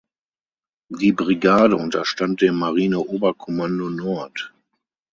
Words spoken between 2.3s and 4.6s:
dem Marineoberkommando Nord.